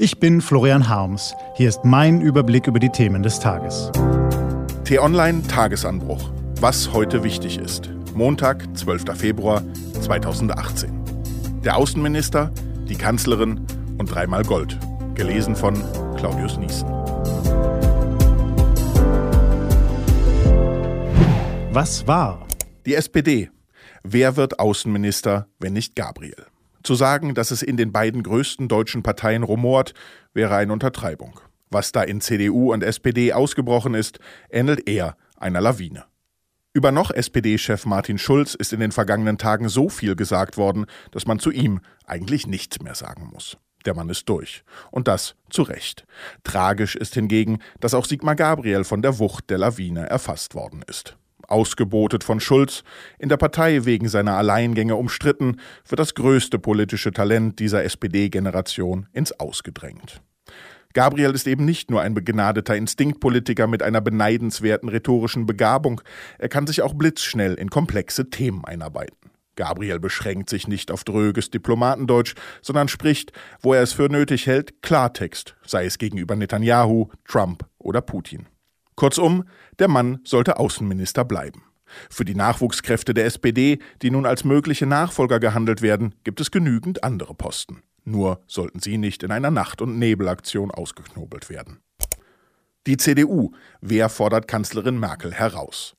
Ich 0.00 0.20
bin 0.20 0.40
Florian 0.40 0.88
Harms. 0.88 1.34
Hier 1.56 1.68
ist 1.68 1.84
mein 1.84 2.20
Überblick 2.20 2.68
über 2.68 2.78
die 2.78 2.90
Themen 2.90 3.24
des 3.24 3.40
Tages. 3.40 3.90
T-Online 4.84 5.42
Tagesanbruch. 5.42 6.30
Was 6.60 6.92
heute 6.92 7.24
wichtig 7.24 7.58
ist. 7.58 7.90
Montag, 8.14 8.64
12. 8.78 9.18
Februar 9.18 9.64
2018. 10.00 10.92
Der 11.64 11.76
Außenminister, 11.76 12.52
die 12.88 12.94
Kanzlerin 12.94 13.66
und 13.98 14.06
dreimal 14.06 14.44
Gold. 14.44 14.78
Gelesen 15.16 15.56
von 15.56 15.74
Claudius 16.16 16.58
Niesen. 16.58 16.88
Was 21.72 22.06
war? 22.06 22.46
Die 22.86 22.94
SPD. 22.94 23.50
Wer 24.04 24.36
wird 24.36 24.60
Außenminister, 24.60 25.48
wenn 25.58 25.72
nicht 25.72 25.96
Gabriel? 25.96 26.46
Zu 26.82 26.94
sagen, 26.94 27.34
dass 27.34 27.50
es 27.50 27.62
in 27.62 27.76
den 27.76 27.92
beiden 27.92 28.22
größten 28.22 28.68
deutschen 28.68 29.02
Parteien 29.02 29.42
rumort, 29.42 29.94
wäre 30.34 30.56
eine 30.56 30.72
Untertreibung. 30.72 31.40
Was 31.70 31.92
da 31.92 32.02
in 32.02 32.20
CDU 32.20 32.72
und 32.72 32.82
SPD 32.82 33.32
ausgebrochen 33.32 33.94
ist, 33.94 34.18
ähnelt 34.50 34.88
eher 34.88 35.16
einer 35.36 35.60
Lawine. 35.60 36.04
Über 36.72 36.92
noch 36.92 37.10
SPD-Chef 37.10 37.86
Martin 37.86 38.18
Schulz 38.18 38.54
ist 38.54 38.72
in 38.72 38.80
den 38.80 38.92
vergangenen 38.92 39.38
Tagen 39.38 39.68
so 39.68 39.88
viel 39.88 40.16
gesagt 40.16 40.56
worden, 40.56 40.86
dass 41.10 41.26
man 41.26 41.38
zu 41.38 41.50
ihm 41.50 41.80
eigentlich 42.06 42.46
nichts 42.46 42.80
mehr 42.80 42.94
sagen 42.94 43.30
muss. 43.32 43.56
Der 43.84 43.94
Mann 43.94 44.08
ist 44.08 44.28
durch. 44.28 44.64
Und 44.90 45.08
das 45.08 45.34
zu 45.50 45.62
Recht. 45.62 46.06
Tragisch 46.44 46.94
ist 46.94 47.14
hingegen, 47.14 47.58
dass 47.80 47.94
auch 47.94 48.04
Sigmar 48.04 48.36
Gabriel 48.36 48.84
von 48.84 49.02
der 49.02 49.18
Wucht 49.18 49.50
der 49.50 49.58
Lawine 49.58 50.08
erfasst 50.08 50.54
worden 50.54 50.82
ist 50.86 51.16
ausgebotet 51.48 52.24
von 52.24 52.40
Schulz, 52.40 52.84
in 53.18 53.28
der 53.28 53.36
Partei 53.36 53.84
wegen 53.84 54.08
seiner 54.08 54.36
Alleingänge 54.36 54.96
umstritten, 54.96 55.56
wird 55.86 55.98
das 55.98 56.14
größte 56.14 56.58
politische 56.58 57.12
Talent 57.12 57.58
dieser 57.58 57.84
SPD-Generation 57.84 59.06
ins 59.12 59.32
Ausgedrängt. 59.38 60.22
Gabriel 60.94 61.30
ist 61.32 61.46
eben 61.46 61.64
nicht 61.64 61.90
nur 61.90 62.00
ein 62.00 62.14
begnadeter 62.14 62.74
Instinktpolitiker 62.74 63.66
mit 63.66 63.82
einer 63.82 64.00
beneidenswerten 64.00 64.88
rhetorischen 64.88 65.46
Begabung, 65.46 66.00
er 66.38 66.48
kann 66.48 66.66
sich 66.66 66.82
auch 66.82 66.94
blitzschnell 66.94 67.54
in 67.54 67.70
komplexe 67.70 68.30
Themen 68.30 68.64
einarbeiten. 68.64 69.16
Gabriel 69.54 69.98
beschränkt 69.98 70.48
sich 70.48 70.68
nicht 70.68 70.92
auf 70.92 71.02
dröges 71.02 71.50
Diplomatendeutsch, 71.50 72.36
sondern 72.62 72.88
spricht, 72.88 73.32
wo 73.60 73.74
er 73.74 73.82
es 73.82 73.92
für 73.92 74.08
nötig 74.08 74.46
hält, 74.46 74.82
Klartext, 74.82 75.56
sei 75.66 75.84
es 75.84 75.98
gegenüber 75.98 76.36
Netanyahu, 76.36 77.08
Trump 77.26 77.64
oder 77.78 78.00
Putin. 78.00 78.46
Kurzum, 78.98 79.44
der 79.78 79.86
Mann 79.86 80.18
sollte 80.24 80.58
Außenminister 80.58 81.24
bleiben. 81.24 81.62
Für 82.10 82.24
die 82.24 82.34
Nachwuchskräfte 82.34 83.14
der 83.14 83.26
SPD, 83.26 83.78
die 84.02 84.10
nun 84.10 84.26
als 84.26 84.42
mögliche 84.42 84.86
Nachfolger 84.86 85.38
gehandelt 85.38 85.82
werden, 85.82 86.16
gibt 86.24 86.40
es 86.40 86.50
genügend 86.50 87.04
andere 87.04 87.32
Posten. 87.32 87.84
Nur 88.02 88.42
sollten 88.48 88.80
sie 88.80 88.98
nicht 88.98 89.22
in 89.22 89.30
einer 89.30 89.52
Nacht- 89.52 89.82
und 89.82 90.00
Nebelaktion 90.00 90.72
ausgeknobelt 90.72 91.48
werden. 91.48 91.78
Die 92.88 92.96
CDU. 92.96 93.52
Wer 93.80 94.08
fordert 94.08 94.48
Kanzlerin 94.48 94.98
Merkel 94.98 95.32
heraus? 95.32 95.94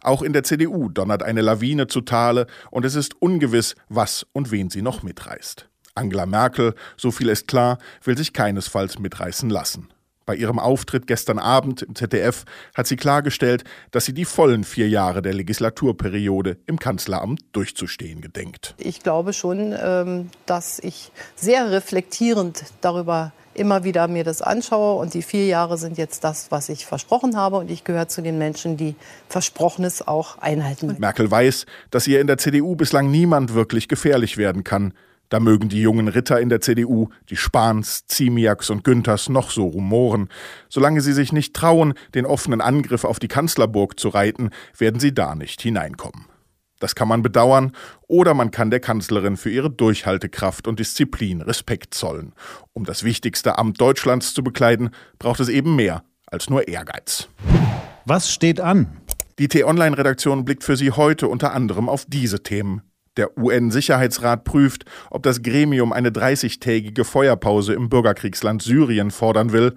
Auch 0.00 0.22
in 0.22 0.32
der 0.32 0.44
CDU 0.44 0.88
donnert 0.88 1.24
eine 1.24 1.40
Lawine 1.40 1.88
zu 1.88 2.02
Tale 2.02 2.46
und 2.70 2.84
es 2.84 2.94
ist 2.94 3.20
ungewiss, 3.20 3.74
was 3.88 4.28
und 4.32 4.52
wen 4.52 4.70
sie 4.70 4.82
noch 4.82 5.02
mitreißt. 5.02 5.68
Angela 5.96 6.24
Merkel, 6.24 6.76
so 6.96 7.10
viel 7.10 7.30
ist 7.30 7.48
klar, 7.48 7.78
will 8.04 8.16
sich 8.16 8.32
keinesfalls 8.32 9.00
mitreißen 9.00 9.50
lassen. 9.50 9.88
Bei 10.26 10.34
ihrem 10.34 10.58
Auftritt 10.58 11.06
gestern 11.06 11.38
Abend 11.38 11.82
im 11.82 11.94
ZDF 11.94 12.44
hat 12.74 12.86
sie 12.86 12.96
klargestellt, 12.96 13.64
dass 13.90 14.06
sie 14.06 14.14
die 14.14 14.24
vollen 14.24 14.64
vier 14.64 14.88
Jahre 14.88 15.22
der 15.22 15.34
Legislaturperiode 15.34 16.58
im 16.66 16.78
Kanzleramt 16.78 17.42
durchzustehen 17.52 18.20
gedenkt. 18.20 18.74
Ich 18.78 19.02
glaube 19.02 19.32
schon, 19.32 19.74
ähm, 19.78 20.30
dass 20.46 20.78
ich 20.78 21.12
sehr 21.36 21.70
reflektierend 21.70 22.64
darüber 22.80 23.32
immer 23.54 23.84
wieder 23.84 24.08
mir 24.08 24.24
das 24.24 24.42
anschaue. 24.42 25.00
Und 25.00 25.14
die 25.14 25.22
vier 25.22 25.46
Jahre 25.46 25.78
sind 25.78 25.98
jetzt 25.98 26.24
das, 26.24 26.50
was 26.50 26.68
ich 26.68 26.86
versprochen 26.86 27.36
habe. 27.36 27.56
Und 27.56 27.70
ich 27.70 27.84
gehöre 27.84 28.08
zu 28.08 28.22
den 28.22 28.38
Menschen, 28.38 28.76
die 28.76 28.96
Versprochenes 29.28 30.06
auch 30.06 30.38
einhalten. 30.38 30.96
Merkel 30.98 31.30
weiß, 31.30 31.66
dass 31.90 32.06
ihr 32.06 32.20
in 32.20 32.26
der 32.26 32.38
CDU 32.38 32.76
bislang 32.76 33.10
niemand 33.10 33.54
wirklich 33.54 33.88
gefährlich 33.88 34.36
werden 34.36 34.64
kann. 34.64 34.92
Da 35.28 35.40
mögen 35.40 35.68
die 35.68 35.80
jungen 35.80 36.08
Ritter 36.08 36.40
in 36.40 36.48
der 36.48 36.60
CDU, 36.60 37.08
die 37.30 37.36
Spahns, 37.36 38.06
Ziemiaks 38.06 38.70
und 38.70 38.84
Günthers 38.84 39.28
noch 39.28 39.50
so 39.50 39.66
rumoren. 39.66 40.28
Solange 40.68 41.00
sie 41.00 41.12
sich 41.12 41.32
nicht 41.32 41.54
trauen, 41.54 41.94
den 42.14 42.26
offenen 42.26 42.60
Angriff 42.60 43.04
auf 43.04 43.18
die 43.18 43.28
Kanzlerburg 43.28 43.98
zu 43.98 44.08
reiten, 44.08 44.50
werden 44.76 45.00
sie 45.00 45.14
da 45.14 45.34
nicht 45.34 45.60
hineinkommen. 45.60 46.26
Das 46.80 46.94
kann 46.94 47.08
man 47.08 47.22
bedauern, 47.22 47.72
oder 48.08 48.34
man 48.34 48.50
kann 48.50 48.70
der 48.70 48.80
Kanzlerin 48.80 49.36
für 49.36 49.50
ihre 49.50 49.70
Durchhaltekraft 49.70 50.68
und 50.68 50.78
Disziplin 50.78 51.40
Respekt 51.40 51.94
zollen. 51.94 52.34
Um 52.72 52.84
das 52.84 53.04
wichtigste 53.04 53.58
Amt 53.58 53.80
Deutschlands 53.80 54.34
zu 54.34 54.44
bekleiden, 54.44 54.90
braucht 55.18 55.40
es 55.40 55.48
eben 55.48 55.76
mehr 55.76 56.04
als 56.26 56.50
nur 56.50 56.68
Ehrgeiz. 56.68 57.28
Was 58.04 58.30
steht 58.30 58.60
an? 58.60 58.98
Die 59.38 59.48
T-Online-Redaktion 59.48 60.44
blickt 60.44 60.62
für 60.62 60.76
Sie 60.76 60.90
heute 60.90 61.28
unter 61.28 61.52
anderem 61.54 61.88
auf 61.88 62.04
diese 62.06 62.42
Themen. 62.42 62.82
Der 63.16 63.38
UN-Sicherheitsrat 63.38 64.44
prüft, 64.44 64.84
ob 65.10 65.22
das 65.22 65.42
Gremium 65.42 65.92
eine 65.92 66.10
30-tägige 66.10 67.04
Feuerpause 67.04 67.74
im 67.74 67.88
Bürgerkriegsland 67.88 68.62
Syrien 68.62 69.10
fordern 69.10 69.52
will. 69.52 69.76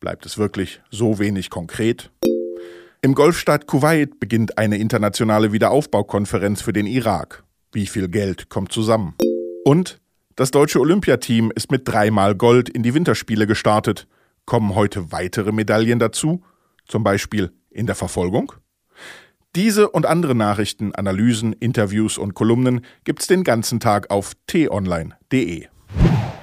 Bleibt 0.00 0.26
es 0.26 0.36
wirklich 0.36 0.82
so 0.90 1.18
wenig 1.18 1.48
konkret? 1.48 2.10
Im 3.00 3.14
Golfstaat 3.14 3.66
Kuwait 3.66 4.20
beginnt 4.20 4.58
eine 4.58 4.78
internationale 4.78 5.52
Wiederaufbaukonferenz 5.52 6.62
für 6.62 6.72
den 6.72 6.86
Irak. 6.86 7.44
Wie 7.72 7.86
viel 7.86 8.08
Geld 8.08 8.48
kommt 8.48 8.72
zusammen? 8.72 9.14
Und 9.64 9.98
das 10.36 10.50
deutsche 10.50 10.80
Olympiateam 10.80 11.52
ist 11.54 11.70
mit 11.70 11.88
dreimal 11.88 12.34
Gold 12.34 12.68
in 12.68 12.82
die 12.82 12.92
Winterspiele 12.92 13.46
gestartet. 13.46 14.06
Kommen 14.46 14.74
heute 14.74 15.10
weitere 15.12 15.52
Medaillen 15.52 15.98
dazu? 15.98 16.42
Zum 16.86 17.02
Beispiel 17.02 17.52
in 17.70 17.86
der 17.86 17.94
Verfolgung? 17.94 18.52
Diese 19.56 19.88
und 19.88 20.04
andere 20.04 20.34
Nachrichten, 20.34 20.92
Analysen, 20.96 21.52
Interviews 21.52 22.18
und 22.18 22.34
Kolumnen 22.34 22.84
gibt's 23.04 23.28
den 23.28 23.44
ganzen 23.44 23.78
Tag 23.78 24.10
auf 24.10 24.32
t-online.de. 24.48 25.68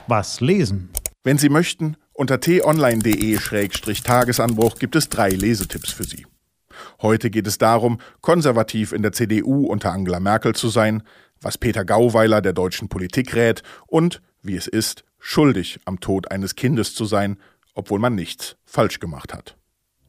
Was 0.07 0.39
lesen? 0.39 0.91
Wenn 1.22 1.38
Sie 1.38 1.49
möchten, 1.49 1.97
unter 2.13 2.39
t-online.de-tagesanbruch 2.39 4.79
gibt 4.79 4.95
es 4.95 5.09
drei 5.09 5.27
Lesetipps 5.29 5.91
für 5.91 6.05
Sie. 6.05 6.25
Heute 7.01 7.29
geht 7.29 7.47
es 7.47 7.57
darum, 7.57 7.99
konservativ 8.22 8.94
in 8.94 9.01
der 9.01 9.11
CDU 9.11 9.66
unter 9.66 9.91
Angela 9.91 10.22
Merkel 10.22 10.55
zu 10.55 10.69
sein, 10.69 11.03
was 11.41 11.57
Peter 11.57 11.83
Gauweiler 11.83 12.41
der 12.41 12.53
deutschen 12.53 12.88
Politik 12.88 13.35
rät 13.35 13.61
und, 13.88 14.22
wie 14.41 14.55
es 14.55 14.67
ist, 14.67 15.03
schuldig 15.19 15.81
am 15.83 15.99
Tod 15.99 16.31
eines 16.31 16.55
Kindes 16.55 16.95
zu 16.95 17.03
sein, 17.03 17.35
obwohl 17.73 17.99
man 17.99 18.16
nichts 18.16 18.55
falsch 18.63 19.01
gemacht 19.01 19.33
hat. 19.33 19.57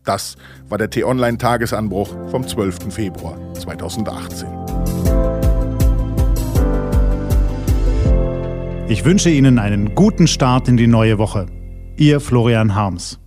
Das 0.04 0.36
war 0.68 0.78
der 0.78 0.90
T-Online-Tagesanbruch 0.90 2.30
vom 2.30 2.46
12. 2.46 2.92
Februar 2.92 3.38
2018. 3.54 4.48
Ich 8.88 9.04
wünsche 9.04 9.30
Ihnen 9.30 9.58
einen 9.58 9.94
guten 9.94 10.26
Start 10.26 10.68
in 10.68 10.76
die 10.76 10.86
neue 10.86 11.18
Woche. 11.18 11.46
Ihr 11.96 12.20
Florian 12.20 12.74
Harms. 12.74 13.20